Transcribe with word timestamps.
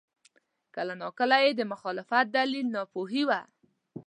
کله 0.75 0.93
ناکله 1.01 1.37
یې 1.43 1.51
د 1.55 1.61
مخالفت 1.71 2.25
دلیل 2.37 2.67
ناپوهي 2.75 3.23
وه. 3.29 3.39